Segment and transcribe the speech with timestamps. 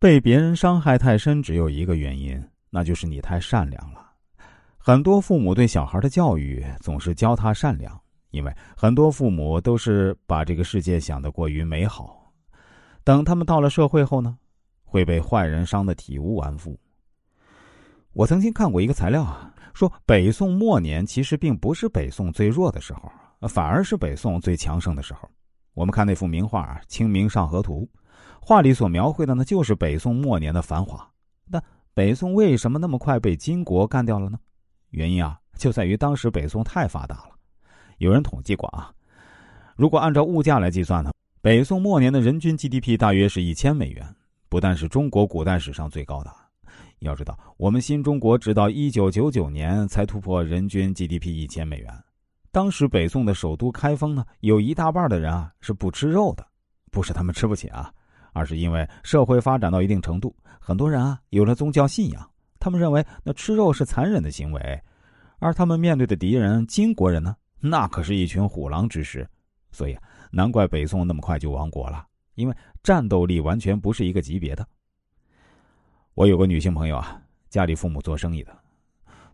[0.00, 4.12] 被别人伤害太深，只有一个原因，那就是你太善良了。
[4.76, 8.00] 很多父母对小孩的教育总是教他善良，
[8.30, 12.32] 因为很多父母都是把这个世界想得过于美好。
[13.02, 14.38] 等他们到了社会后呢，
[14.84, 16.78] 会被坏人伤得体无完肤。
[18.12, 23.10] 我曾经看过一个材料啊，说北宋末年其实并不是北宋最弱的时候，
[23.48, 25.28] 反而是北宋最强盛的时候。
[25.74, 27.88] 我们看那幅名画《清明上河图》。
[28.40, 31.08] 画里所描绘的呢，就是北宋末年的繁华。
[31.46, 31.62] 那
[31.94, 34.38] 北宋为什么那么快被金国干掉了呢？
[34.90, 37.30] 原因啊，就在于当时北宋太发达了。
[37.98, 38.92] 有人统计过啊，
[39.76, 41.10] 如果按照物价来计算呢，
[41.42, 44.14] 北宋末年的人均 GDP 大约是一千美元，
[44.48, 46.30] 不但是中国古代史上最高的。
[47.00, 51.92] 要知道，我们新中国直到一九九九年才突破人均 GDP 一千美元。
[52.50, 56.46] 当时北宋的首都开封呢，有一大半的人啊是不吃肉的，
[56.90, 57.92] 不是他们吃不起啊。
[58.38, 64.82] 而是因为社会发展到一定程度，很多人啊有了宗教信仰，他们认为那吃肉是残忍的行为，
[65.40, 69.28] 而他们面对的敌人金国人呢，那可是一群虎狼之师，
[69.72, 74.64] 所以啊难怪北宋那么快就亡国了，因为战斗力完全不是一个级别的。
[76.14, 78.56] 我有个女性朋友啊，家里父母做生意的，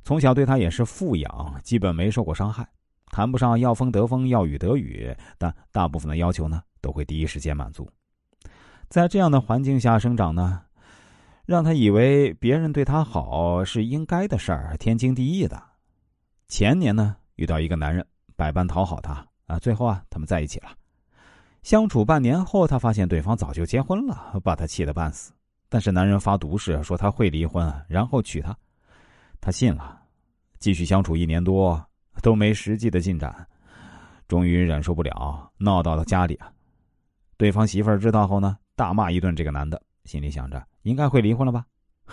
[0.02, 2.66] 从小对她也是富养，基本没受过伤害，
[3.06, 7.88] 谈不上要风得风要雨得雨，但大部分的要求呢都会第一时间满足。
[8.94, 10.62] 在这样的环境下生长呢，
[11.46, 15.60] 让他以为别人对他好是应该的事儿，天经地义的。
[16.46, 18.06] 前年呢，遇到一个男人，
[18.36, 20.68] 百般讨好他啊，最后啊，他们在一起了。
[21.64, 25.32] 相处半年后，他发现对方早就结婚了，把他气得半死。
[25.68, 28.56] 但是男人发毒誓说他会离婚，然后娶她，
[29.40, 30.00] 他信了。
[30.60, 31.84] 继续相处一年多，
[32.22, 33.44] 都没实际的进展，
[34.28, 36.48] 终于忍受不了，闹到了家里啊。
[37.36, 38.56] 对方媳妇儿知道后呢？
[38.76, 41.64] 大骂一顿这个男的，心里想着应该会离婚了吧？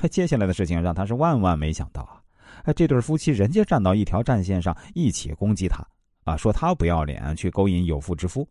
[0.09, 2.21] 接下来的事情让他是万万没想到啊！
[2.63, 5.85] 哎，这对夫妻人家站到一条战线上，一起攻击他
[6.23, 8.47] 啊，说他不要脸，去勾引有妇之夫。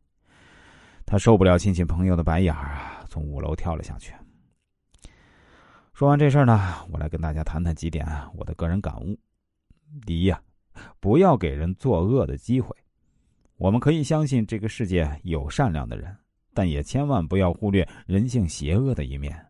[1.07, 4.13] 他受不了亲戚朋友的白眼啊，从五楼跳了下去。
[5.95, 9.19] 说完这事儿呢，我来跟大家谈谈几点我的个人感悟。
[10.07, 10.41] 第一啊，
[11.01, 12.77] 不要给人作恶的机会。
[13.57, 16.17] 我们可以相信这个世界有善良的人。
[16.61, 19.47] 但也千万不要忽略人性邪恶的一面，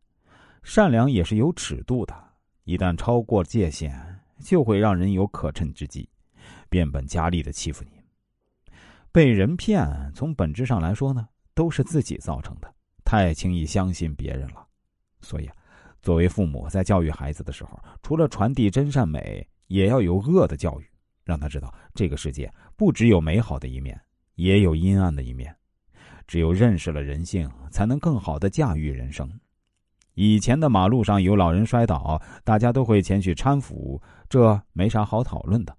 [0.62, 2.14] 善良也是有尺度的，
[2.62, 3.92] 一旦超过界限，
[4.38, 6.08] 就会让人有可乘之机，
[6.68, 8.70] 变本加厉的欺负你。
[9.10, 9.84] 被人骗，
[10.14, 12.72] 从本质上来说呢，都是自己造成的，
[13.04, 14.64] 太轻易相信别人了。
[15.20, 15.50] 所以，
[16.00, 20.88] 作为父母在教育孩子的时候，除了传递真善美，也要有恶的教育，
[21.24, 24.00] 让他知道这个世界不只有美好的一面，
[24.36, 25.52] 也有阴暗的一面。
[26.30, 29.28] 只有认识了人性，才能更好的驾驭人生。
[30.14, 35.76] 以前的马路上有老人摔倒，大家都会前去搀扶，这没啥好讨论的。